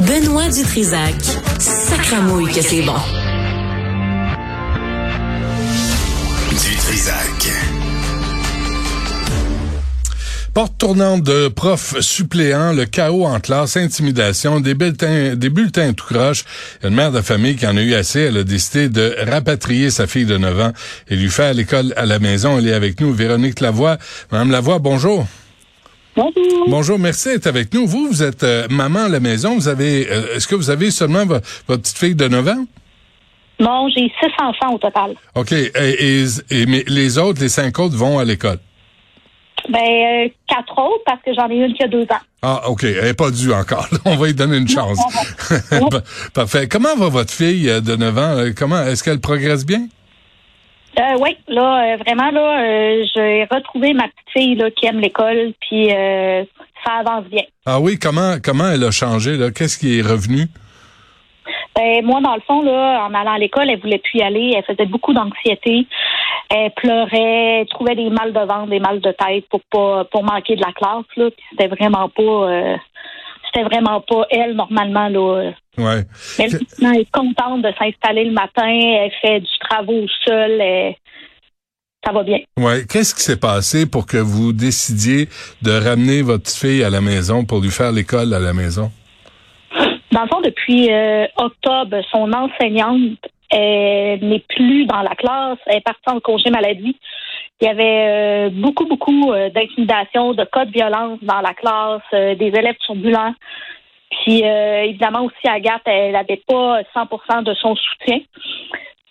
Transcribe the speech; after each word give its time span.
Benoît 0.00 0.48
Dutrisac. 0.48 1.14
Sacramouille 1.58 2.52
que 2.52 2.60
c'est 2.60 2.82
bon. 2.82 2.96
Dutrisac. 6.50 7.52
Porte 10.52 10.78
tournante 10.78 11.22
de 11.22 11.48
profs 11.48 12.00
suppléants, 12.00 12.72
le 12.72 12.84
chaos 12.84 13.24
en 13.24 13.38
classe, 13.40 13.76
intimidation, 13.76 14.60
des 14.60 14.74
bulletins, 14.74 15.36
des 15.36 15.48
bulletins 15.48 15.92
tout 15.92 16.06
croche. 16.06 16.44
Une 16.82 16.94
mère 16.94 17.12
de 17.12 17.20
famille 17.20 17.56
qui 17.56 17.66
en 17.66 17.76
a 17.76 17.80
eu 17.80 17.94
assez, 17.94 18.20
elle 18.20 18.38
a 18.38 18.44
décidé 18.44 18.88
de 18.88 19.16
rapatrier 19.30 19.90
sa 19.90 20.06
fille 20.06 20.26
de 20.26 20.36
9 20.36 20.60
ans 20.60 20.72
et 21.08 21.16
lui 21.16 21.30
faire 21.30 21.54
l'école 21.54 21.94
à 21.96 22.04
la 22.04 22.18
maison. 22.18 22.58
Elle 22.58 22.68
est 22.68 22.74
avec 22.74 23.00
nous, 23.00 23.12
Véronique 23.12 23.60
Lavoie. 23.60 23.98
Madame 24.32 24.50
Lavoie, 24.50 24.80
bonjour. 24.80 25.26
Bonjour. 26.16 26.68
Bonjour, 26.68 26.98
merci 26.98 27.28
d'être 27.28 27.46
avec 27.48 27.72
nous. 27.74 27.86
Vous, 27.86 28.06
vous 28.08 28.22
êtes 28.22 28.44
euh, 28.44 28.66
maman 28.70 29.04
à 29.04 29.08
la 29.08 29.20
maison. 29.20 29.54
Vous 29.56 29.68
avez, 29.68 30.08
euh, 30.10 30.36
est-ce 30.36 30.46
que 30.46 30.54
vous 30.54 30.70
avez 30.70 30.90
seulement 30.90 31.26
vo- 31.26 31.38
votre 31.66 31.82
petite 31.82 31.98
fille 31.98 32.14
de 32.14 32.28
9 32.28 32.46
ans? 32.48 32.66
Non, 33.60 33.88
j'ai 33.88 34.02
six 34.20 34.30
enfants 34.40 34.74
au 34.74 34.78
total. 34.78 35.14
OK. 35.34 35.52
Et, 35.52 35.70
et- 35.76 36.24
et- 36.50 36.66
mais 36.66 36.84
les 36.86 37.18
autres, 37.18 37.40
les 37.40 37.48
cinq 37.48 37.78
autres 37.78 37.96
vont 37.96 38.18
à 38.18 38.24
l'école? 38.24 38.58
Ben, 39.68 39.78
euh, 39.80 40.28
quatre 40.46 40.72
autres 40.78 41.02
parce 41.06 41.20
que 41.24 41.32
j'en 41.34 41.48
ai 41.48 41.54
une 41.64 41.72
qui 41.74 41.82
a 41.82 41.88
deux 41.88 42.02
ans. 42.02 42.20
Ah, 42.42 42.68
OK. 42.68 42.84
Elle 42.84 43.02
n'est 43.04 43.14
pas 43.14 43.30
due 43.30 43.52
encore. 43.52 43.88
On 44.04 44.16
va 44.16 44.26
lui 44.26 44.34
donner 44.34 44.58
une 44.58 44.68
chance. 44.68 44.98
non. 45.72 45.88
Parfait. 46.34 46.68
Comment 46.68 46.94
va 46.96 47.08
votre 47.08 47.32
fille 47.32 47.64
de 47.80 47.96
9 47.96 48.18
ans? 48.18 48.44
Comment, 48.56 48.82
est-ce 48.84 49.02
qu'elle 49.02 49.20
progresse 49.20 49.64
bien? 49.64 49.86
Euh, 50.98 51.16
oui, 51.20 51.36
là, 51.48 51.94
euh, 51.94 51.96
vraiment, 51.96 52.30
là, 52.30 52.62
euh, 52.62 53.04
j'ai 53.14 53.44
retrouvé 53.50 53.94
ma 53.94 54.04
petite 54.04 54.30
fille 54.32 54.54
là, 54.54 54.70
qui 54.70 54.86
aime 54.86 55.00
l'école, 55.00 55.52
puis 55.60 55.92
euh, 55.92 56.44
ça 56.84 56.92
avance 57.00 57.24
bien. 57.24 57.42
Ah 57.66 57.80
oui, 57.80 57.98
comment, 57.98 58.36
comment 58.42 58.70
elle 58.70 58.84
a 58.84 58.90
changé, 58.90 59.36
là? 59.36 59.50
Qu'est-ce 59.50 59.78
qui 59.78 59.98
est 59.98 60.02
revenu? 60.02 60.46
Ben, 61.76 62.04
moi, 62.04 62.20
dans 62.20 62.36
le 62.36 62.40
fond, 62.42 62.62
là, 62.62 63.04
en 63.04 63.14
allant 63.14 63.34
à 63.34 63.38
l'école, 63.38 63.68
elle 63.68 63.80
voulait 63.80 63.98
plus 63.98 64.20
y 64.20 64.22
aller. 64.22 64.54
Elle 64.56 64.62
faisait 64.62 64.86
beaucoup 64.86 65.12
d'anxiété. 65.12 65.86
Elle 66.48 66.70
pleurait, 66.70 67.60
elle 67.60 67.66
trouvait 67.66 67.96
des 67.96 68.10
mal 68.10 68.32
de 68.32 68.40
ventre, 68.40 68.68
des 68.68 68.78
mal 68.78 69.00
de 69.00 69.10
tête 69.10 69.46
pour 69.50 69.60
pas 69.72 70.04
pour 70.04 70.22
manquer 70.22 70.54
de 70.54 70.60
la 70.60 70.72
classe. 70.72 71.04
Là, 71.16 71.30
c'était 71.50 71.66
vraiment 71.66 72.08
pas 72.08 72.22
euh, 72.22 72.76
c'était 73.54 73.64
vraiment 73.68 74.00
pas 74.00 74.26
elle 74.30 74.54
normalement 74.54 75.08
là. 75.08 75.52
Ouais. 75.78 76.02
Mais 76.38 76.46
maintenant, 76.48 76.92
elle 76.92 77.00
est 77.00 77.10
contente 77.10 77.62
de 77.62 77.72
s'installer 77.78 78.24
le 78.24 78.32
matin. 78.32 78.66
Elle 78.68 79.10
fait 79.22 79.40
du 79.40 79.58
travail 79.60 80.08
seule. 80.26 80.60
Elle- 80.60 80.94
Ça 82.06 82.12
va 82.12 82.22
bien. 82.22 82.38
Ouais. 82.58 82.84
Qu'est-ce 82.86 83.14
qui 83.14 83.22
s'est 83.22 83.40
passé 83.40 83.86
pour 83.88 84.04
que 84.06 84.18
vous 84.18 84.52
décidiez 84.52 85.28
de 85.62 85.70
ramener 85.72 86.20
votre 86.22 86.50
fille 86.50 86.84
à 86.84 86.90
la 86.90 87.00
maison 87.00 87.44
pour 87.44 87.60
lui 87.60 87.70
faire 87.70 87.92
l'école 87.92 88.34
à 88.34 88.38
la 88.38 88.52
maison? 88.52 88.90
Dans 90.12 90.22
le 90.22 90.28
fond, 90.28 90.40
depuis 90.42 90.92
euh, 90.92 91.26
octobre, 91.36 91.96
son 92.12 92.30
enseignante 92.32 93.18
elle 93.50 94.20
n'est 94.28 94.44
plus 94.48 94.84
dans 94.86 95.02
la 95.02 95.14
classe. 95.14 95.58
Elle 95.66 95.76
est 95.76 95.80
partie 95.80 96.08
en 96.08 96.18
congé 96.20 96.50
maladie. 96.50 96.96
Il 97.60 97.66
y 97.66 97.70
avait 97.70 98.48
euh, 98.48 98.50
beaucoup, 98.50 98.86
beaucoup 98.86 99.32
euh, 99.32 99.48
d'intimidation, 99.50 100.34
de 100.34 100.44
cas 100.44 100.64
de 100.64 100.72
violence 100.72 101.18
dans 101.22 101.40
la 101.40 101.54
classe, 101.54 102.02
euh, 102.12 102.34
des 102.34 102.48
élèves 102.48 102.76
turbulents. 102.84 103.34
Puis, 104.10 104.42
euh, 104.44 104.84
évidemment, 104.84 105.24
aussi, 105.24 105.48
Agathe, 105.48 105.82
elle 105.86 106.12
n'avait 106.12 106.42
pas 106.46 106.82
100% 106.94 107.42
de 107.42 107.54
son 107.54 107.74
soutien 107.74 108.20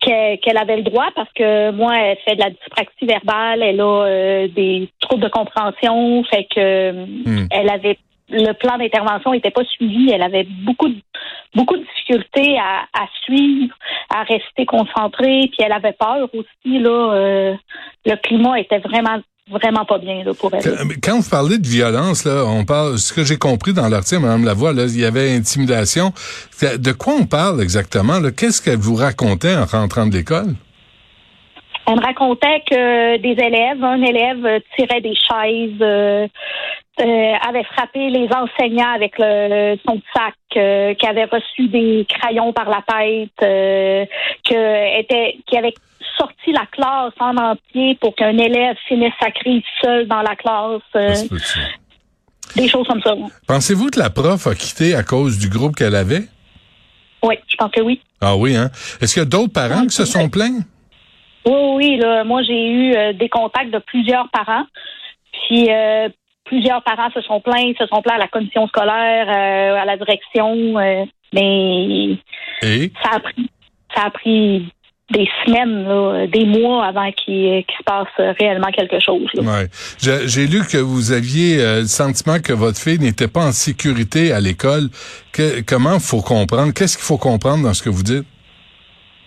qu'elle 0.01 0.57
avait 0.57 0.77
le 0.77 0.83
droit 0.83 1.07
parce 1.15 1.31
que 1.33 1.71
moi, 1.71 1.97
elle 1.97 2.17
fait 2.25 2.35
de 2.35 2.41
la 2.41 2.49
dyspraxie 2.49 3.05
verbale, 3.05 3.63
elle 3.63 3.79
a 3.79 4.03
euh, 4.03 4.47
des 4.49 4.89
troubles 4.99 5.23
de 5.23 5.29
compréhension, 5.29 6.23
fait 6.25 6.45
que 6.53 6.91
Hmm. 6.91 7.47
elle 7.51 7.69
avait 7.69 7.97
le 8.33 8.53
plan 8.53 8.77
d'intervention 8.77 9.31
n'était 9.31 9.51
pas 9.51 9.63
suivi. 9.63 10.11
Elle 10.11 10.23
avait 10.23 10.47
beaucoup 10.65 10.89
de, 10.89 10.95
beaucoup 11.55 11.77
de 11.77 11.83
difficultés 11.83 12.57
à, 12.57 12.83
à 12.93 13.07
suivre, 13.23 13.75
à 14.13 14.23
rester 14.23 14.65
concentrée, 14.65 15.49
puis 15.51 15.59
elle 15.59 15.71
avait 15.71 15.93
peur 15.93 16.27
aussi. 16.33 16.79
Là, 16.79 17.13
euh, 17.13 17.53
le 18.05 18.15
climat 18.15 18.59
était 18.59 18.79
vraiment 18.79 19.19
vraiment 19.49 19.83
pas 19.83 19.97
bien 19.97 20.23
là, 20.23 20.33
pour 20.33 20.53
elle. 20.53 20.63
Quand, 21.03 21.19
vous 21.19 21.29
parlez 21.29 21.57
de 21.57 21.67
violence, 21.67 22.23
là, 22.23 22.45
on 22.45 22.63
parle, 22.63 22.97
ce 22.97 23.11
que 23.11 23.25
j'ai 23.25 23.37
compris 23.37 23.73
dans 23.73 23.89
l'article, 23.89 24.21
Madame 24.21 24.45
Lavoie, 24.45 24.71
là, 24.71 24.85
il 24.85 24.99
y 24.99 25.05
avait 25.05 25.35
intimidation. 25.35 26.13
De 26.61 26.91
quoi 26.93 27.15
on 27.19 27.25
parle 27.25 27.61
exactement? 27.61 28.19
Qu'est-ce 28.35 28.61
qu'elle 28.61 28.77
vous 28.77 28.95
racontait 28.95 29.55
en 29.55 29.65
rentrant 29.65 30.05
de 30.05 30.13
l'école? 30.13 30.55
Elle 31.85 31.95
me 31.95 32.01
racontait 32.01 32.63
que 32.69 33.17
des 33.17 33.31
élèves, 33.43 33.83
un 33.83 34.01
élève 34.01 34.61
tirait 34.77 35.01
des 35.01 35.15
chaises, 35.15 35.81
euh, 35.81 36.27
euh, 36.99 37.33
avait 37.47 37.63
frappé 37.63 38.09
les 38.09 38.27
enseignants 38.31 38.93
avec 38.93 39.15
le, 39.17 39.77
son 39.87 39.99
sac, 40.15 40.35
euh, 40.55 40.93
qui 40.93 41.07
avait 41.07 41.25
reçu 41.25 41.67
des 41.67 42.05
crayons 42.07 42.53
par 42.53 42.69
la 42.69 42.83
tête, 42.87 43.31
euh, 43.41 44.05
que 44.47 44.99
était, 44.99 45.37
qui 45.47 45.57
avait 45.57 45.73
sorti 46.17 46.51
la 46.51 46.67
classe 46.71 47.13
en 47.19 47.35
entier 47.37 47.95
pour 47.99 48.15
qu'un 48.15 48.37
élève 48.37 48.75
finisse 48.87 49.13
sa 49.19 49.31
crise 49.31 49.63
seul 49.81 50.07
dans 50.07 50.21
la 50.21 50.35
classe, 50.35 51.25
des 52.55 52.67
choses 52.67 52.87
comme 52.87 53.01
ça. 53.01 53.15
Pensez-vous 53.47 53.89
que 53.89 53.99
la 53.99 54.11
prof 54.11 54.45
a 54.45 54.53
quitté 54.53 54.93
à 54.93 55.01
cause 55.01 55.39
du 55.39 55.49
groupe 55.49 55.75
qu'elle 55.75 55.95
avait? 55.95 56.25
Oui, 57.23 57.35
je 57.47 57.55
pense 57.55 57.71
que 57.71 57.81
oui. 57.81 58.01
Ah 58.21 58.35
oui, 58.35 58.55
hein? 58.55 58.69
Est-ce 59.01 59.15
qu'il 59.15 59.23
y 59.23 59.25
a 59.25 59.29
d'autres 59.29 59.53
parents 59.53 59.83
qui 59.87 59.95
se 59.95 60.05
sont 60.05 60.29
plaints? 60.29 60.59
Oui, 61.45 61.71
oui, 61.75 61.97
là, 61.97 62.23
moi 62.23 62.43
j'ai 62.43 62.69
eu 62.69 63.13
des 63.15 63.29
contacts 63.29 63.71
de 63.71 63.79
plusieurs 63.79 64.29
parents. 64.29 64.65
Puis 65.47 65.69
euh, 65.69 66.09
plusieurs 66.53 66.83
parents 66.83 67.09
se 67.13 67.21
sont 67.21 67.41
plaints, 67.41 67.73
se 67.79 67.87
sont 67.87 68.01
plaints 68.01 68.15
à 68.15 68.19
la 68.19 68.27
commission 68.27 68.67
scolaire, 68.67 69.27
euh, 69.27 69.81
à 69.81 69.85
la 69.85 69.97
direction, 69.97 70.77
euh, 70.77 71.03
mais 71.33 72.17
Et? 72.61 72.91
ça 73.01 73.15
a 73.15 73.19
pris 73.19 73.49
ça 73.95 74.03
a 74.05 74.09
pris 74.11 74.67
des 75.11 75.27
semaines, 75.45 75.83
là, 75.83 76.27
des 76.27 76.45
mois 76.45 76.85
avant 76.85 77.11
qu'il 77.11 77.63
qu'il 77.65 77.77
se 77.77 77.83
passe 77.83 78.37
réellement 78.39 78.71
quelque 78.71 78.99
chose. 78.99 79.29
Ouais. 79.35 79.67
J'ai 79.99 80.47
lu 80.47 80.61
que 80.71 80.77
vous 80.77 81.11
aviez 81.11 81.59
euh, 81.59 81.81
le 81.81 81.87
sentiment 81.87 82.39
que 82.39 82.53
votre 82.53 82.79
fille 82.79 82.99
n'était 82.99 83.27
pas 83.27 83.45
en 83.45 83.51
sécurité 83.51 84.31
à 84.31 84.39
l'école. 84.39 84.89
Comment 85.67 85.99
faut 85.99 86.21
comprendre? 86.21 86.71
Qu'est-ce 86.73 86.97
qu'il 86.97 87.05
faut 87.05 87.17
comprendre 87.17 87.63
dans 87.63 87.73
ce 87.73 87.83
que 87.83 87.89
vous 87.89 88.03
dites? 88.03 88.25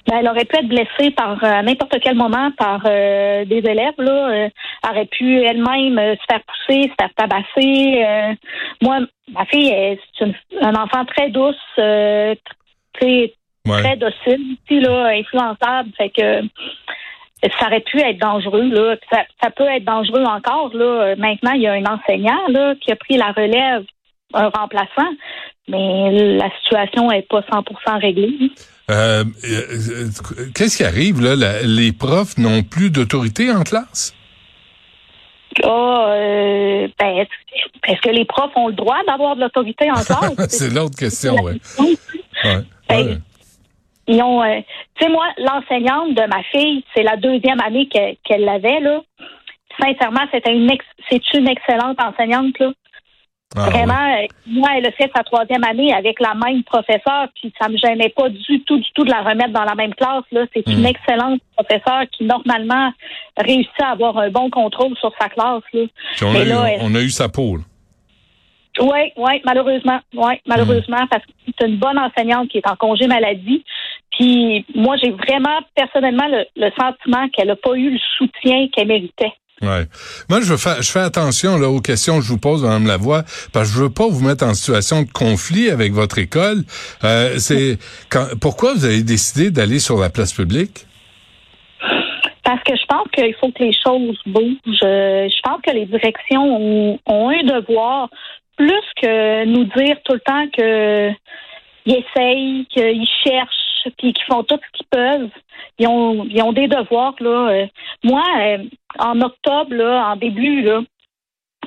Ben, 0.06 0.18
elle 0.18 0.28
aurait 0.28 0.44
pu 0.44 0.56
être 0.56 0.68
blessée 0.68 1.10
par 1.10 1.42
euh, 1.42 1.46
à 1.46 1.62
n'importe 1.62 1.98
quel 2.00 2.14
moment 2.14 2.50
par 2.56 2.80
euh, 2.86 3.44
des 3.44 3.58
élèves. 3.58 3.94
Là, 3.98 4.28
Euh, 4.28 4.48
elle 4.84 4.90
aurait 4.90 5.06
pu 5.06 5.42
elle-même 5.42 5.98
euh, 5.98 6.14
se 6.14 6.24
faire 6.30 6.42
pousser, 6.44 6.82
se 6.82 6.94
faire 6.98 7.14
tabasser. 7.16 8.04
Euh, 8.04 8.34
moi, 8.82 8.98
ma 9.32 9.44
fille, 9.46 9.98
c'est 10.18 10.24
une, 10.26 10.34
un 10.62 10.74
enfant 10.74 11.04
très 11.04 11.30
douce, 11.30 11.56
euh, 11.78 12.34
très, 12.92 13.32
Ouais. 13.66 13.82
très 13.82 13.96
docile, 13.96 14.56
là, 14.70 15.06
influençable. 15.06 15.90
Fait 15.96 16.10
que 16.10 16.42
ça 17.58 17.66
aurait 17.66 17.80
pu 17.80 17.98
être 18.00 18.18
dangereux. 18.18 18.68
Là. 18.70 18.94
Ça, 19.12 19.24
ça 19.42 19.50
peut 19.50 19.66
être 19.68 19.84
dangereux 19.84 20.22
encore. 20.22 20.70
Là. 20.72 21.16
Maintenant, 21.16 21.50
il 21.52 21.62
y 21.62 21.66
a 21.66 21.72
un 21.72 21.84
enseignant 21.84 22.46
là, 22.48 22.74
qui 22.80 22.92
a 22.92 22.96
pris 22.96 23.16
la 23.16 23.32
relève, 23.32 23.84
un 24.34 24.48
remplaçant, 24.48 25.10
mais 25.68 26.36
la 26.36 26.50
situation 26.62 27.08
n'est 27.08 27.22
pas 27.22 27.42
100 27.50 27.98
réglée. 27.98 28.36
Euh, 28.90 29.24
euh, 29.44 30.08
Qu'est-ce 30.54 30.76
qui 30.76 30.84
arrive 30.84 31.20
là? 31.22 31.34
La- 31.36 31.62
les 31.62 31.92
profs 31.92 32.38
n'ont 32.38 32.62
plus 32.62 32.90
d'autorité 32.90 33.50
en 33.50 33.62
classe? 33.62 34.14
Ah, 35.64 36.06
euh, 36.10 36.88
ben, 36.98 37.26
est-ce- 37.86 38.00
que 38.02 38.10
les 38.10 38.24
profs 38.26 38.54
ont 38.56 38.68
le 38.68 38.74
droit 38.74 38.98
d'avoir 39.06 39.36
de 39.36 39.40
l'autorité 39.40 39.90
en 39.90 39.94
classe? 40.04 40.34
C'est 40.50 40.72
l'autre 40.72 40.96
question. 40.98 41.34
Oui. 41.42 41.60
ouais. 42.44 42.56
Ben, 42.88 43.06
ouais. 43.06 43.18
Ils 44.08 44.22
ont, 44.22 44.42
euh, 44.42 44.60
tu 44.96 45.04
sais, 45.04 45.10
moi, 45.10 45.24
l'enseignante 45.38 46.14
de 46.14 46.22
ma 46.28 46.42
fille, 46.52 46.84
c'est 46.94 47.02
la 47.02 47.16
deuxième 47.16 47.60
année 47.60 47.88
que- 47.88 48.14
qu'elle 48.22 48.44
l'avait, 48.44 48.80
là. 48.80 49.00
Sincèrement, 49.80 50.20
c'était 50.32 50.54
une, 50.54 50.70
ex- 50.70 50.84
c'est 51.10 51.22
une 51.34 51.48
excellente 51.48 52.00
enseignante, 52.00 52.56
là. 52.60 52.70
Ah, 53.54 53.70
Vraiment, 53.70 53.94
euh, 54.22 54.26
moi, 54.46 54.70
elle 54.76 54.86
a 54.86 54.90
fait 54.92 55.10
sa 55.14 55.22
troisième 55.22 55.62
année 55.64 55.92
avec 55.94 56.20
la 56.20 56.34
même 56.34 56.62
professeure, 56.64 57.28
puis 57.34 57.52
ça 57.60 57.68
me 57.68 57.76
gênait 57.78 58.08
pas 58.10 58.28
du 58.28 58.60
tout, 58.64 58.76
du 58.78 58.90
tout 58.92 59.04
de 59.04 59.10
la 59.10 59.22
remettre 59.22 59.52
dans 59.52 59.64
la 59.64 59.74
même 59.74 59.94
classe, 59.94 60.24
là. 60.32 60.44
C'est 60.52 60.66
une 60.66 60.82
Mm. 60.82 60.86
excellente 60.86 61.40
professeure 61.56 62.04
qui, 62.12 62.24
normalement, 62.24 62.92
réussit 63.38 63.70
à 63.80 63.90
avoir 63.92 64.18
un 64.18 64.30
bon 64.30 64.50
contrôle 64.50 64.96
sur 64.98 65.12
sa 65.18 65.28
classe, 65.28 65.62
là. 65.72 65.84
Puis 66.16 66.24
on, 66.24 66.34
a 66.34 66.42
eu, 66.42 66.48
là, 66.48 66.64
elle- 66.72 66.80
on 66.82 66.94
a 66.94 67.00
eu 67.00 67.08
sa 67.10 67.28
peau. 67.28 67.58
Oui, 68.78 69.12
oui, 69.16 69.40
malheureusement. 69.44 70.00
Oui, 70.14 70.34
malheureusement, 70.46 71.06
parce 71.10 71.24
que 71.24 71.30
c'est 71.58 71.66
une 71.66 71.76
bonne 71.76 71.98
enseignante 71.98 72.48
qui 72.48 72.58
est 72.58 72.68
en 72.68 72.76
congé 72.76 73.06
maladie. 73.06 73.64
Puis 74.10 74.66
moi, 74.74 74.96
j'ai 75.02 75.12
vraiment 75.12 75.58
personnellement 75.74 76.26
le, 76.28 76.44
le 76.56 76.70
sentiment 76.78 77.26
qu'elle 77.30 77.48
n'a 77.48 77.56
pas 77.56 77.74
eu 77.74 77.90
le 77.92 77.98
soutien 78.18 78.68
qu'elle 78.68 78.88
méritait. 78.88 79.32
Ouais. 79.62 79.86
Moi, 80.28 80.40
je 80.42 80.54
faire, 80.56 80.82
je 80.82 80.90
fais 80.90 81.00
attention 81.00 81.56
là 81.58 81.68
aux 81.68 81.80
questions 81.80 82.18
que 82.18 82.24
je 82.24 82.28
vous 82.28 82.38
pose, 82.38 82.62
Madame 82.62 82.86
Lavoie, 82.86 83.22
parce 83.52 83.70
que 83.70 83.76
je 83.76 83.82
veux 83.84 83.90
pas 83.90 84.06
vous 84.06 84.22
mettre 84.22 84.44
en 84.44 84.52
situation 84.52 85.02
de 85.02 85.10
conflit 85.10 85.70
avec 85.70 85.92
votre 85.92 86.18
école. 86.18 86.62
Euh, 87.04 87.38
c'est 87.38 87.78
quand, 88.10 88.26
pourquoi 88.40 88.74
vous 88.74 88.84
avez 88.84 89.02
décidé 89.02 89.50
d'aller 89.50 89.78
sur 89.78 89.98
la 89.98 90.10
place 90.10 90.34
publique? 90.34 90.86
Parce 92.44 92.62
que 92.62 92.76
je 92.76 92.84
pense 92.86 93.08
qu'il 93.12 93.34
faut 93.40 93.50
que 93.50 93.64
les 93.64 93.72
choses 93.72 94.20
bougent. 94.26 94.82
Euh, 94.84 95.28
Je 95.28 95.40
pense 95.42 95.60
que 95.66 95.72
les 95.72 95.86
directions 95.86 96.44
ont, 96.44 96.98
ont 97.06 97.30
un 97.30 97.42
devoir 97.42 98.08
plus 98.56 98.72
que 99.00 99.44
nous 99.46 99.64
dire 99.64 99.96
tout 100.04 100.14
le 100.14 100.20
temps 100.20 100.46
que 100.56 101.10
ils 101.86 101.94
essayent, 101.94 102.66
qu'ils 102.66 103.08
cherchent, 103.24 103.65
puis 103.96 104.12
qu'ils 104.12 104.24
font 104.26 104.42
tout 104.42 104.58
ce 104.64 104.78
qu'ils 104.78 104.86
peuvent. 104.90 105.30
Ils 105.78 105.86
ont, 105.86 106.24
ils 106.28 106.42
ont 106.42 106.52
des 106.52 106.68
devoirs. 106.68 107.14
Là. 107.20 107.48
Euh, 107.50 107.66
moi, 108.04 108.24
euh, 108.40 108.58
en 108.98 109.20
octobre, 109.20 109.74
là, 109.74 110.10
en 110.12 110.16
début, 110.16 110.62
là, 110.62 110.80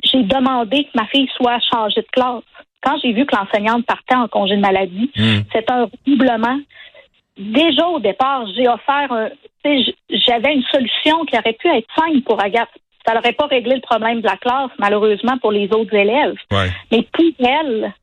j'ai 0.04 0.24
demandé 0.24 0.84
que 0.86 0.90
ma 0.96 1.06
fille 1.08 1.30
soit 1.36 1.60
changée 1.72 2.02
de 2.02 2.08
classe. 2.12 2.44
Quand 2.82 2.98
j'ai 3.04 3.12
vu 3.12 3.26
que 3.26 3.36
l'enseignante 3.36 3.86
partait 3.86 4.16
en 4.16 4.28
congé 4.28 4.56
de 4.56 4.62
maladie, 4.62 5.12
Hmm. 5.16 5.42
c'est 5.52 5.70
un 5.70 5.86
redoublement. 5.86 6.60
Déjà 7.38 7.88
au 7.88 8.00
départ, 8.00 8.46
j'ai 8.56 8.68
offert 8.68 9.12
un, 9.12 9.30
j'avais 10.10 10.54
une 10.56 10.64
solution 10.64 11.26
qui 11.26 11.38
aurait 11.38 11.54
pu 11.54 11.68
être 11.68 11.88
simple 11.98 12.22
pour 12.22 12.42
Agathe. 12.42 12.70
Ça 13.06 13.14
n'aurait 13.14 13.34
pas 13.34 13.48
réglé 13.48 13.76
le 13.76 13.82
problème 13.82 14.22
de 14.22 14.28
la 14.28 14.38
classe, 14.38 14.72
malheureusement, 14.78 15.38
pour 15.40 15.52
les 15.52 15.68
autres 15.74 15.94
élèves. 15.94 16.36
Ouais. 16.52 16.70
Mais 16.92 17.02
pour 17.12 17.26
elle, 17.40 17.94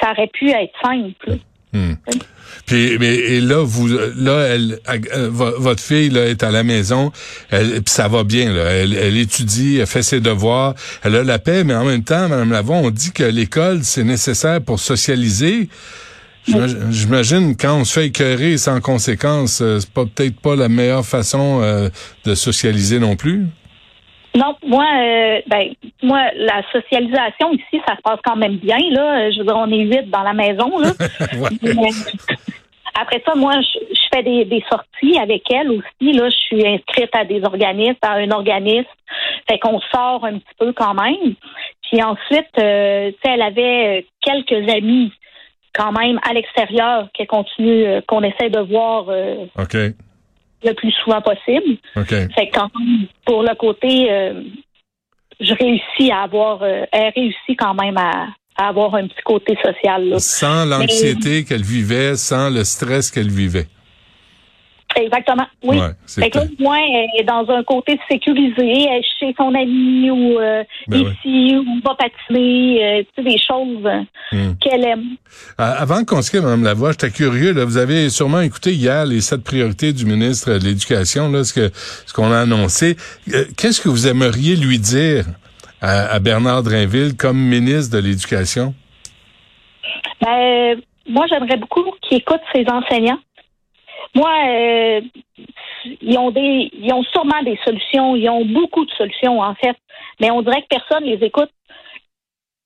ça 0.00 0.10
aurait 0.12 0.26
pu 0.28 0.50
être 0.50 0.74
simple. 0.82 1.38
Puis 2.66 2.96
mais 2.98 3.14
et 3.14 3.40
là 3.40 3.62
vous 3.62 3.88
là 3.88 4.46
elle 4.48 4.78
euh, 5.14 5.28
vo- 5.30 5.58
votre 5.60 5.82
fille 5.82 6.08
là 6.08 6.26
est 6.26 6.42
à 6.42 6.50
la 6.50 6.62
maison, 6.62 7.12
elle 7.50 7.82
puis 7.82 7.92
ça 7.92 8.08
va 8.08 8.24
bien 8.24 8.52
là, 8.54 8.62
elle, 8.70 9.16
étudie, 9.18 9.78
elle 9.80 9.86
fait 9.86 10.02
ses 10.02 10.20
devoirs, 10.20 10.74
elle 11.02 11.16
a 11.16 11.24
la 11.24 11.38
paix 11.38 11.62
mais 11.64 11.74
en 11.74 11.84
même 11.84 12.04
temps 12.04 12.26
madame 12.28 12.52
Lavon, 12.52 12.86
on 12.86 12.90
dit 12.90 13.12
que 13.12 13.24
l'école 13.24 13.80
c'est 13.82 14.04
nécessaire 14.04 14.60
pour 14.62 14.80
socialiser. 14.80 15.68
J'imagine- 16.46 16.78
J'imagine 16.92 17.56
quand 17.56 17.76
on 17.80 17.84
se 17.84 17.92
fait 17.94 18.06
écœurer 18.06 18.56
sans 18.58 18.80
conséquence, 18.80 19.60
euh, 19.62 19.80
c'est 19.80 19.90
pas 19.90 20.04
peut-être 20.06 20.38
pas 20.40 20.56
la 20.56 20.68
meilleure 20.68 21.04
façon 21.04 21.60
euh, 21.62 21.88
de 22.24 22.34
socialiser 22.34 22.98
non 22.98 23.16
plus. 23.16 23.46
Non, 24.36 24.56
moi, 24.66 24.84
euh, 24.84 25.40
ben, 25.46 25.74
moi, 26.02 26.22
la 26.36 26.62
socialisation 26.72 27.52
ici, 27.52 27.80
ça 27.86 27.96
se 27.96 28.02
passe 28.02 28.18
quand 28.24 28.36
même 28.36 28.56
bien. 28.56 28.78
Là, 28.90 29.30
je 29.30 29.38
veux 29.38 29.44
dire, 29.44 29.56
on 29.56 29.70
est 29.70 29.84
huit 29.84 30.10
dans 30.10 30.22
la 30.22 30.32
maison. 30.32 30.78
Là. 30.78 30.90
Ouais. 31.64 31.90
Après 33.00 33.22
ça, 33.26 33.34
moi, 33.34 33.52
je, 33.60 33.78
je 33.90 34.00
fais 34.12 34.22
des, 34.22 34.44
des 34.44 34.62
sorties 34.70 35.18
avec 35.18 35.42
elle 35.50 35.70
aussi. 35.70 36.12
Là, 36.12 36.28
je 36.28 36.36
suis 36.36 36.66
inscrite 36.66 37.10
à 37.14 37.24
des 37.24 37.42
organismes, 37.44 37.98
à 38.02 38.12
un 38.12 38.30
organisme. 38.30 38.88
Fait 39.48 39.58
qu'on 39.58 39.80
sort 39.92 40.24
un 40.24 40.38
petit 40.38 40.54
peu 40.58 40.72
quand 40.72 40.94
même. 40.94 41.34
Puis 41.82 42.02
ensuite, 42.02 42.50
euh, 42.58 43.10
tu 43.10 43.16
sais, 43.24 43.34
elle 43.34 43.42
avait 43.42 44.06
quelques 44.20 44.68
amis 44.70 45.12
quand 45.74 45.92
même 45.92 46.20
à 46.28 46.32
l'extérieur 46.32 47.08
qu'elle 47.12 47.26
continue, 47.26 47.84
euh, 47.84 48.00
qu'on 48.06 48.22
essaie 48.22 48.50
de 48.50 48.60
voir 48.60 49.06
euh, 49.08 49.46
OK. 49.58 49.76
Le 50.64 50.74
plus 50.74 50.92
souvent 50.92 51.20
possible. 51.20 51.78
OK. 51.96 52.08
Fait 52.08 52.48
que 52.48 52.58
quand 52.58 52.70
même, 52.78 53.06
pour 53.24 53.42
le 53.42 53.54
côté, 53.54 54.10
euh, 54.10 54.42
je 55.40 55.54
réussis 55.54 56.10
à 56.10 56.22
avoir, 56.22 56.62
euh, 56.62 56.84
elle 56.92 57.12
réussit 57.14 57.58
quand 57.58 57.74
même 57.74 57.96
à, 57.96 58.28
à 58.56 58.68
avoir 58.68 58.94
un 58.94 59.06
petit 59.06 59.22
côté 59.24 59.56
social. 59.62 60.08
Là. 60.08 60.18
Sans 60.18 60.64
l'anxiété 60.64 61.44
qu'elle 61.44 61.62
vivait, 61.62 62.16
sans 62.16 62.50
le 62.50 62.64
stress 62.64 63.10
qu'elle 63.10 63.30
vivait. 63.30 63.66
Exactement, 64.96 65.46
oui. 65.64 65.78
Ouais, 65.78 65.88
c'est 66.06 66.22
fait 66.22 66.30
que 66.30 66.38
là, 66.38 66.44
au 66.44 66.62
moins, 66.62 66.78
elle 66.78 67.20
est 67.20 67.24
dans 67.24 67.44
un 67.50 67.62
côté 67.64 67.98
sécurisé, 68.08 68.54
elle 68.58 68.98
est 69.00 69.04
chez 69.18 69.34
son 69.36 69.52
ami 69.54 70.10
ou 70.10 70.38
euh, 70.38 70.62
Ben 70.86 71.00
ici, 71.00 71.56
ou 71.56 71.64
va 71.84 71.94
patiner, 71.96 73.00
euh, 73.00 73.02
tu 73.16 73.22
sais, 73.22 73.30
des 73.30 73.38
choses 73.38 73.84
euh, 73.86 74.00
Hmm. 74.32 74.54
qu'elle 74.60 74.84
aime. 74.84 75.04
Euh, 75.60 75.74
Avant 75.78 76.04
qu'on 76.04 76.22
se 76.22 76.30
quitte, 76.30 76.42
Mme 76.42 76.64
Lavoie, 76.64 76.92
j'étais 76.92 77.10
curieux. 77.10 77.52
Là, 77.52 77.64
vous 77.64 77.76
avez 77.76 78.08
sûrement 78.08 78.40
écouté 78.40 78.72
hier 78.72 79.04
les 79.04 79.20
sept 79.20 79.44
priorités 79.44 79.92
du 79.92 80.06
ministre 80.06 80.52
de 80.52 80.64
l'Éducation, 80.64 81.30
là, 81.30 81.44
ce 81.44 81.52
que 81.52 81.70
ce 81.74 82.12
qu'on 82.14 82.32
a 82.32 82.38
annoncé. 82.40 82.96
Euh, 83.32 83.44
Qu'est-ce 83.56 83.80
que 83.80 83.88
vous 83.88 84.06
aimeriez 84.06 84.56
lui 84.56 84.78
dire 84.78 85.26
à, 85.82 86.06
à 86.14 86.18
Bernard 86.20 86.62
Drinville 86.62 87.16
comme 87.16 87.36
ministre 87.38 87.94
de 87.96 88.02
l'Éducation? 88.02 88.74
Ben, 90.20 90.76
moi, 91.08 91.26
j'aimerais 91.28 91.58
beaucoup 91.58 91.84
qu'il 92.02 92.18
écoute 92.18 92.40
ses 92.54 92.64
enseignants. 92.70 93.18
Moi, 94.14 94.30
euh, 94.48 95.00
ils 96.00 96.18
ont 96.18 96.30
des, 96.30 96.70
ils 96.72 96.92
ont 96.92 97.02
sûrement 97.04 97.42
des 97.42 97.58
solutions. 97.64 98.16
Ils 98.16 98.28
ont 98.28 98.44
beaucoup 98.44 98.84
de 98.84 98.90
solutions 98.92 99.40
en 99.40 99.54
fait, 99.54 99.76
mais 100.20 100.30
on 100.30 100.42
dirait 100.42 100.62
que 100.62 100.76
personne 100.76 101.04
les 101.04 101.24
écoute. 101.24 101.50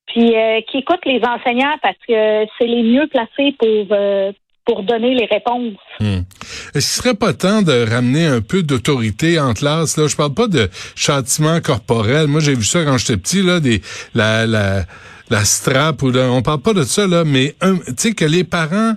Puis 0.07 0.35
euh, 0.37 0.61
qui 0.71 0.79
écoute 0.79 1.01
les 1.05 1.21
enseignants 1.23 1.77
parce 1.83 1.99
que 2.07 2.47
c'est 2.59 2.67
les 2.67 2.83
mieux 2.83 3.07
placés 3.09 3.55
pour 3.59 3.87
euh, 3.91 4.33
pour 4.65 4.83
donner 4.83 5.15
les 5.15 5.25
réponses. 5.25 5.79
Est-ce 6.01 6.73
qu'il 6.73 6.83
serait 6.83 7.15
pas 7.15 7.33
temps 7.33 7.63
de 7.63 7.91
ramener 7.91 8.27
un 8.27 8.43
peu 8.43 8.63
d'autorité 8.63 9.41
en 9.41 9.55
classe? 9.55 9.97
Là, 9.97 10.07
je 10.09 10.17
parle 10.17 10.35
pas 10.35 10.47
de 10.47 10.69
châtiment 10.95 11.61
corporel. 11.63 12.27
Moi, 12.27 12.41
j'ai 12.41 12.55
vu 12.55 12.65
ça 12.65 12.85
quand 12.85 12.99
j'étais 12.99 13.17
petit, 13.17 13.43
là, 13.43 13.61
des 13.61 13.81
la 14.15 14.47
la 14.47 14.83
la 15.31 15.45
strap 15.45 16.03
ou 16.03 16.11
là, 16.11 16.31
on 16.31 16.43
parle 16.43 16.61
pas 16.61 16.75
de 16.75 16.83
ça 16.83 17.07
là, 17.07 17.25
mais 17.25 17.55
tu 17.61 17.95
sais 17.97 18.15
que 18.15 18.25
les 18.25 18.45
parents 18.45 18.95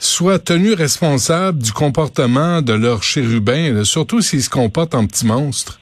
soient 0.00 0.38
tenus 0.38 0.74
responsables 0.74 1.58
du 1.62 1.72
comportement 1.72 2.62
de 2.62 2.72
leur 2.72 3.02
chérubin, 3.02 3.72
là, 3.74 3.84
surtout 3.84 4.20
s'ils 4.20 4.42
se 4.42 4.50
comportent 4.50 4.94
en 4.94 5.06
petits 5.06 5.26
monstres. 5.26 5.78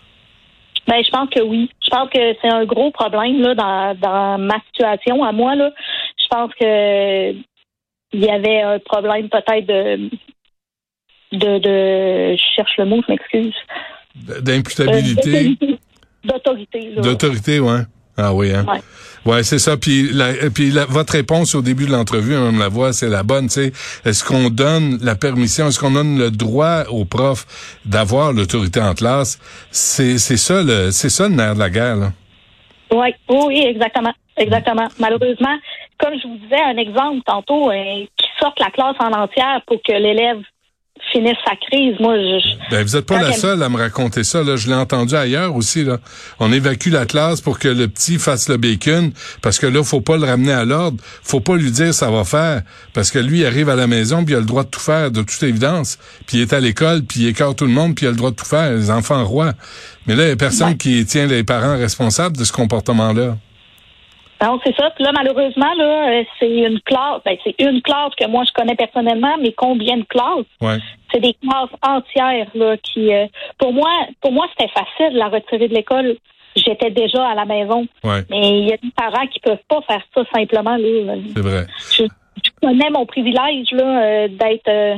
Ben, 0.86 1.02
je 1.04 1.10
pense 1.10 1.28
que 1.30 1.40
oui. 1.42 1.70
Je 1.84 1.90
pense 1.90 2.08
que 2.10 2.18
c'est 2.42 2.48
un 2.50 2.64
gros 2.64 2.90
problème 2.90 3.40
là 3.40 3.54
dans, 3.54 3.94
dans 4.00 4.38
ma 4.38 4.58
situation 4.66 5.22
à 5.22 5.32
moi 5.32 5.54
là. 5.54 5.70
Je 6.20 6.26
pense 6.30 6.50
que 6.58 7.32
il 8.12 8.24
y 8.24 8.28
avait 8.30 8.62
un 8.62 8.78
problème 8.78 9.28
peut-être 9.28 9.66
de 9.66 10.10
de, 11.32 11.58
de 11.58 12.36
je 12.36 12.42
cherche 12.56 12.72
le 12.78 12.86
mot, 12.86 13.02
je 13.06 13.12
m'excuse. 13.12 13.54
D'imputabilité, 14.40 15.56
Euh, 15.62 15.76
D'autorité. 16.24 16.90
d'autorité, 16.96 17.60
ouais. 17.60 17.80
Ah 18.18 18.34
oui, 18.34 18.52
hein? 18.52 18.66
Ouais. 18.68 18.80
Ouais, 19.24 19.42
c'est 19.42 19.58
ça. 19.58 19.76
Puis, 19.76 20.10
la, 20.12 20.32
puis 20.54 20.70
la- 20.70 20.86
votre 20.86 21.12
réponse 21.12 21.54
au 21.54 21.60
début 21.62 21.86
de 21.86 21.92
l'entrevue, 21.92 22.34
Mme 22.34 22.58
Lavoie, 22.58 22.92
c'est 22.92 23.08
la 23.08 23.22
bonne. 23.22 23.46
Tu 23.46 23.54
sais, 23.54 23.72
est-ce 24.04 24.24
qu'on 24.24 24.48
donne 24.50 24.98
la 25.02 25.14
permission, 25.16 25.68
est-ce 25.68 25.78
qu'on 25.78 25.90
donne 25.90 26.18
le 26.18 26.30
droit 26.30 26.84
aux 26.90 27.04
profs 27.04 27.46
d'avoir 27.84 28.32
l'autorité 28.32 28.80
en 28.80 28.94
classe? 28.94 29.38
C'est 29.70 30.18
c'est 30.18 30.36
ça 30.36 30.62
le 30.62 30.90
c'est 30.90 31.10
ça 31.10 31.28
le 31.28 31.34
nerf 31.34 31.54
de 31.54 31.58
la 31.60 31.70
guerre. 31.70 31.96
Là. 31.96 32.12
Ouais. 32.92 33.14
Oui, 33.28 33.38
oui, 33.48 33.64
exactement. 33.66 34.12
Exactement. 34.36 34.88
Malheureusement, 34.98 35.56
comme 35.98 36.14
je 36.22 36.26
vous 36.28 36.38
disais, 36.38 36.60
un 36.62 36.76
exemple 36.76 37.20
tantôt, 37.26 37.70
euh, 37.70 38.04
qui 38.16 38.26
sorte 38.40 38.58
la 38.60 38.70
classe 38.70 38.96
en 39.00 39.12
entière 39.12 39.60
pour 39.66 39.78
que 39.82 39.92
l'élève 39.92 40.38
finisse 41.12 41.36
sa 41.46 41.54
crise. 41.56 41.94
Moi, 42.00 42.16
je, 42.16 42.70
Ben, 42.70 42.82
vous 42.82 42.96
êtes 42.96 43.06
pas 43.06 43.20
la 43.20 43.28
elle- 43.28 43.34
seule 43.34 43.62
à 43.62 43.68
me 43.68 43.76
raconter 43.76 44.24
ça. 44.24 44.42
Là. 44.42 44.56
Je 44.56 44.68
l'ai 44.68 44.74
entendu 44.74 45.14
ailleurs 45.14 45.54
aussi. 45.56 45.84
Là. 45.84 45.98
On 46.38 46.52
évacue 46.52 46.88
la 46.90 47.06
classe 47.06 47.40
pour 47.40 47.58
que 47.58 47.68
le 47.68 47.88
petit 47.88 48.18
fasse 48.18 48.48
le 48.48 48.56
bacon, 48.56 49.12
parce 49.42 49.58
que 49.58 49.66
là, 49.66 49.82
faut 49.82 50.00
pas 50.00 50.16
le 50.16 50.24
ramener 50.26 50.52
à 50.52 50.64
l'ordre. 50.64 50.98
Faut 51.22 51.40
pas 51.40 51.56
lui 51.56 51.70
dire 51.70 51.92
ça 51.94 52.10
va 52.10 52.24
faire, 52.24 52.62
parce 52.92 53.10
que 53.10 53.18
lui 53.18 53.40
il 53.40 53.46
arrive 53.46 53.68
à 53.68 53.76
la 53.76 53.86
maison 53.86 54.24
puis 54.24 54.34
il 54.34 54.36
a 54.36 54.40
le 54.40 54.46
droit 54.46 54.64
de 54.64 54.68
tout 54.68 54.80
faire, 54.80 55.11
de 55.11 55.23
toute 55.23 55.42
évidence. 55.42 55.99
Puis 56.26 56.38
il 56.38 56.40
est 56.42 56.52
à 56.52 56.61
l'école, 56.61 57.02
puis 57.02 57.20
il 57.20 57.26
écarte 57.28 57.56
tout 57.58 57.66
le 57.66 57.73
monde, 57.73 57.94
puis 57.94 58.04
il 58.04 58.08
a 58.08 58.12
le 58.12 58.16
droit 58.16 58.30
de 58.30 58.37
tout 58.37 58.44
faire. 58.46 58.73
Les 58.73 58.90
enfants 58.90 59.25
rois. 59.25 59.52
Mais 60.06 60.14
là, 60.16 60.25
il 60.25 60.28
y 60.28 60.32
a 60.32 60.37
personne 60.37 60.68
Ouais. 60.68 60.76
qui 60.76 61.04
tient 61.06 61.26
les 61.26 61.44
parents 61.44 61.76
responsables 61.76 62.37
de 62.37 62.44
ce 62.44 62.52
comportement-là. 62.52 63.37
Non, 64.42 64.61
c'est 64.64 64.75
ça. 64.76 64.90
Puis 64.90 65.04
là, 65.04 65.11
malheureusement, 65.12 65.73
là, 65.76 66.11
euh, 66.11 66.25
c'est 66.38 66.49
une 66.50 66.80
classe. 66.80 67.21
Ben, 67.25 67.37
c'est 67.42 67.54
une 67.61 67.83
classe 67.83 68.14
que 68.14 68.26
moi 68.28 68.45
je 68.47 68.52
connais 68.52 68.76
personnellement, 68.76 69.37
mais 69.40 69.52
combien 69.52 69.97
de 69.97 70.04
classes? 70.04 70.47
Ouais. 70.61 70.78
C'est 71.12 71.21
des 71.21 71.35
classes 71.35 71.71
entières 71.83 72.49
là 72.54 72.76
qui 72.76 73.12
euh, 73.12 73.26
pour 73.59 73.73
moi 73.73 73.90
pour 74.21 74.30
moi 74.33 74.47
c'était 74.57 74.71
facile 74.73 75.14
de 75.14 75.18
la 75.18 75.28
retirer 75.28 75.68
de 75.68 75.75
l'école. 75.75 76.16
J'étais 76.57 76.90
déjà 76.90 77.26
à 77.28 77.35
la 77.35 77.45
maison. 77.45 77.87
Ouais. 78.04 78.23
Mais 78.30 78.61
il 78.61 78.68
y 78.68 78.73
a 78.73 78.76
des 78.76 78.90
parents 78.97 79.26
qui 79.26 79.38
peuvent 79.40 79.59
pas 79.68 79.80
faire 79.83 80.02
ça 80.14 80.23
simplement. 80.35 80.76
Là. 80.76 81.14
C'est 81.35 81.42
vrai. 81.42 81.66
Je, 81.92 82.04
je 82.04 82.50
connais 82.62 82.90
mon 82.90 83.07
privilège 83.07 83.71
là, 83.73 84.02
euh, 84.04 84.28
d'être 84.28 84.68
euh, 84.68 84.95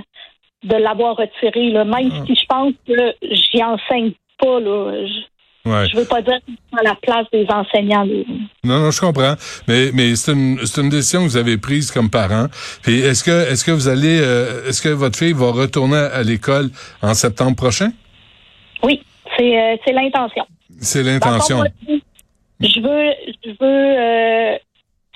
de 0.64 0.76
l'avoir 0.76 1.16
retiré. 1.16 1.70
Là. 1.70 1.85
Même 1.85 2.11
Ah. 2.12 2.25
si 2.26 2.35
je 2.35 2.47
pense 2.47 2.73
que 2.87 3.14
j'y 3.23 3.62
enseigne 3.62 4.12
pas, 4.38 4.61
là. 4.61 5.06
Je, 5.06 5.20
Ouais. 5.66 5.86
je 5.88 5.96
veux 5.98 6.06
pas 6.06 6.22
dire 6.22 6.38
à 6.78 6.82
la 6.82 6.94
place 6.94 7.26
des 7.32 7.46
enseignants. 7.48 8.06
Non, 8.64 8.80
non, 8.80 8.90
je 8.90 9.00
comprends. 9.00 9.34
Mais, 9.68 9.90
mais 9.92 10.16
c'est 10.16 10.32
une, 10.32 10.56
décision 10.88 11.20
que 11.20 11.28
vous 11.28 11.36
avez 11.36 11.58
prise 11.58 11.90
comme 11.90 12.08
parent. 12.08 12.46
Puis 12.82 13.00
est-ce 13.00 13.22
que, 13.22 13.50
est-ce 13.52 13.64
que 13.64 13.70
vous 13.70 13.88
allez, 13.88 14.20
euh, 14.22 14.66
est-ce 14.68 14.80
que 14.80 14.88
votre 14.88 15.18
fille 15.18 15.34
va 15.34 15.50
retourner 15.50 15.98
à 15.98 16.22
l'école 16.22 16.70
en 17.02 17.12
septembre 17.12 17.56
prochain? 17.56 17.90
Oui, 18.82 19.02
c'est 19.36 19.58
euh, 19.60 19.76
c'est 19.84 19.92
l'intention. 19.92 20.46
C'est 20.80 21.02
l'intention. 21.02 21.62
Je 22.60 22.80
veux, 22.80 23.12
je 23.44 23.50
veux, 23.50 23.64
euh, 23.64 24.56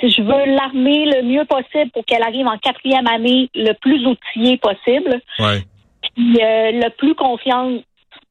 je 0.02 0.22
veux 0.22 0.54
l'armer 0.54 1.06
le 1.06 1.22
mieux 1.22 1.44
possible 1.46 1.90
pour 1.92 2.04
qu'elle 2.04 2.22
arrive 2.22 2.46
en 2.46 2.58
quatrième 2.58 3.06
année 3.06 3.48
le 3.54 3.72
plus 3.80 4.06
outillée 4.06 4.58
possible, 4.58 5.20
Ouais. 5.38 5.62
puis 6.02 6.38
le 6.38 6.88
plus 6.90 7.14
confiante 7.14 7.82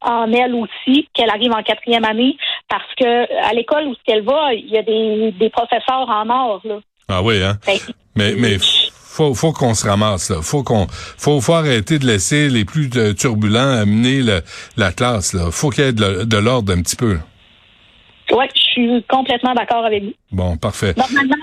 en 0.04 0.32
elle 0.32 0.54
aussi, 0.56 1.08
qu'elle 1.14 1.30
arrive 1.30 1.52
en 1.52 1.64
quatrième 1.64 2.06
année, 2.06 2.36
parce 2.70 2.84
que 2.98 3.44
à 3.50 3.54
l'école 3.54 3.88
où 3.88 3.96
elle 4.08 4.24
va, 4.24 4.54
il 4.54 4.68
y 4.70 4.78
a 4.78 4.84
des, 4.84 5.32
des 5.32 5.50
professeurs 5.50 6.08
en 6.10 6.30
or 6.30 6.62
là. 6.64 6.76
Ah 7.10 7.22
oui, 7.22 7.42
hein? 7.44 7.58
Que- 7.66 7.92
Mais, 8.16 8.34
mais 8.38 8.58
faut, 8.60 9.34
faut 9.34 9.52
qu'on 9.52 9.74
se 9.74 9.88
ramasse, 9.88 10.30
là. 10.30 10.38
Faut 10.42 10.64
qu'on, 10.64 10.88
faut, 10.90 11.42
faut 11.42 11.54
arrêter 11.54 12.00
de 12.00 12.06
laisser 12.06 12.50
les 12.50 12.66
plus 12.66 12.90
euh, 12.96 13.14
turbulents 13.14 13.60
amener 13.82 14.22
le, 14.22 14.42
la 14.78 14.92
classe, 14.92 15.34
là. 15.34 15.52
Faut 15.52 15.70
qu'il 15.70 15.84
y 15.84 15.88
ait 15.88 15.94
de, 15.94 16.24
de 16.24 16.38
l'ordre 16.38 16.74
un 16.74 16.82
petit 16.82 16.96
peu. 16.96 17.18
ouais, 18.32 18.50
je 18.56 18.62
suis 18.62 19.04
complètement 19.10 19.54
d'accord 19.54 19.86
avec 19.86 20.04
vous. 20.04 20.14
Bon, 20.32 20.58
parfait. 20.58 20.94
Normalement, 20.98 21.36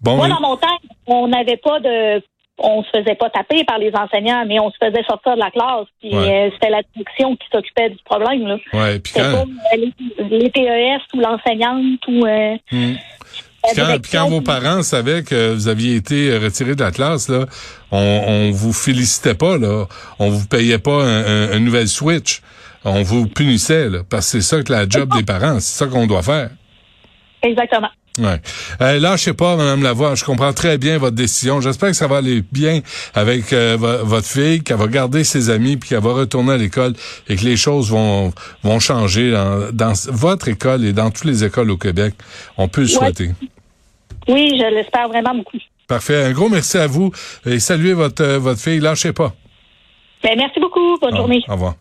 Bon, 0.00 0.16
moi 0.16 0.28
dans 0.28 0.40
mon 0.40 0.56
temps, 0.56 0.78
on 1.06 1.26
n'avait 1.28 1.56
pas 1.56 1.80
de 1.80 2.22
on 2.58 2.82
se 2.82 2.88
faisait 2.90 3.14
pas 3.14 3.28
taper 3.30 3.64
par 3.64 3.78
les 3.78 3.92
enseignants, 3.94 4.44
mais 4.46 4.58
on 4.60 4.70
se 4.70 4.76
faisait 4.82 5.02
sortir 5.08 5.34
de 5.34 5.40
la 5.40 5.50
classe. 5.50 5.86
Puis 6.00 6.14
Ouais. 6.14 6.46
euh, 6.46 6.50
c'était 6.54 6.70
la 6.70 6.80
direction 6.94 7.36
qui 7.36 7.46
s'occupait 7.52 7.90
du 7.90 7.98
problème. 8.04 8.46
Là. 8.46 8.56
Ouais, 8.72 8.98
puis 8.98 9.12
C'était 9.14 9.26
quand, 9.26 9.32
pas 9.44 9.76
euh, 9.76 9.76
les, 10.28 10.38
les 10.38 10.50
TES 10.50 11.00
ou 11.14 11.20
l'enseignante 11.20 12.00
ou 12.08 12.26
euh, 12.26 12.56
Hmm. 12.72 12.94
Puis 13.68 13.74
quand, 13.74 13.86
puis 14.00 14.10
quand 14.12 14.28
direction. 14.28 14.28
vos 14.28 14.40
parents 14.42 14.82
savaient 14.82 15.24
que 15.24 15.52
vous 15.52 15.66
aviez 15.66 15.96
été 15.96 16.38
retiré 16.38 16.76
de 16.76 16.84
la 16.84 16.92
classe, 16.92 17.28
là, 17.28 17.46
on, 17.90 17.98
on 17.98 18.50
vous 18.52 18.72
félicitait 18.72 19.34
pas, 19.34 19.58
là. 19.58 19.86
On 20.20 20.30
vous 20.30 20.46
payait 20.46 20.78
pas 20.78 21.02
un, 21.02 21.24
un- 21.24 21.52
un 21.52 21.58
nouvel 21.58 21.88
switch. 21.88 22.42
On 22.84 23.02
vous 23.02 23.26
punissait, 23.26 23.88
là, 23.90 23.98
parce 24.08 24.30
que 24.30 24.40
c'est 24.40 24.56
ça 24.56 24.62
que 24.62 24.72
la 24.72 24.88
job 24.88 25.10
des 25.16 25.24
parents, 25.24 25.58
c'est 25.58 25.84
ça 25.84 25.90
qu'on 25.90 26.06
doit 26.06 26.22
faire. 26.22 26.50
Exactement. 27.42 27.88
Ouais. 28.18 28.40
Euh, 28.80 28.98
là, 28.98 29.16
je 29.16 29.22
sais 29.24 29.34
pas, 29.34 29.56
Madame 29.56 29.82
Lavoie, 29.82 30.14
je 30.14 30.24
comprends 30.24 30.52
très 30.54 30.78
bien 30.78 30.96
votre 30.98 31.16
décision. 31.16 31.60
J'espère 31.60 31.90
que 31.90 31.96
ça 31.96 32.06
va 32.06 32.16
aller 32.18 32.42
bien 32.50 32.80
avec 33.14 33.52
euh, 33.52 33.76
vo- 33.78 34.04
votre 34.06 34.26
fille, 34.26 34.62
qu'elle 34.62 34.78
va 34.78 34.86
garder 34.86 35.22
ses 35.22 35.50
amis, 35.50 35.76
puis 35.76 35.90
qu'elle 35.90 36.00
va 36.02 36.12
retourner 36.14 36.52
à 36.54 36.56
l'école 36.56 36.94
et 37.28 37.36
que 37.36 37.44
les 37.44 37.56
choses 37.56 37.90
vont 37.90 38.32
vont 38.62 38.80
changer 38.80 39.32
dans, 39.32 39.70
dans 39.72 39.92
votre 40.12 40.48
école 40.48 40.84
et 40.84 40.92
dans 40.92 41.10
toutes 41.10 41.26
les 41.26 41.44
écoles 41.44 41.70
au 41.70 41.76
Québec. 41.76 42.14
On 42.56 42.68
peut 42.68 42.80
le 42.82 42.86
Ouais. 42.88 42.92
souhaiter. 42.94 43.30
Oui, 44.28 44.50
je 44.58 44.74
l'espère 44.74 45.08
vraiment 45.08 45.34
beaucoup. 45.34 45.58
Parfait. 45.86 46.24
Un 46.24 46.32
gros 46.32 46.48
merci 46.48 46.78
à 46.78 46.86
vous 46.86 47.12
et 47.44 47.60
saluez 47.60 47.92
votre 47.92 48.22
euh, 48.24 48.38
votre 48.38 48.60
fille. 48.60 48.80
Lâchez 48.80 49.12
pas. 49.12 49.34
Ben, 50.24 50.32
merci 50.36 50.58
beaucoup. 50.58 50.98
Bonne 51.00 51.14
journée. 51.16 51.44
Au 51.48 51.52
revoir. 51.52 51.74